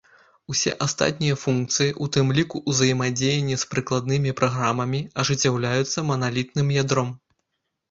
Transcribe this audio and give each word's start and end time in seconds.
Усе 0.51 0.71
астатнія 0.85 1.35
функцыі, 1.41 1.91
у 2.05 2.07
тым 2.15 2.31
ліку 2.37 2.61
узаемадзеянне 2.73 3.59
з 3.65 3.69
прыкладнымі 3.75 4.35
праграмамі, 4.41 5.05
ажыццяўляюцца 5.27 6.07
маналітным 6.11 6.77
ядром. 6.83 7.17